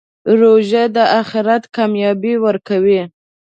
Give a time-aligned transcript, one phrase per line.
[0.39, 3.01] روژه د آخرت کامیابي ورکوي.